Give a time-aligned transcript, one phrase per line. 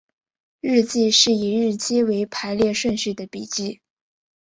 [0.61, 3.81] 日记是以日期为排列顺序的笔记。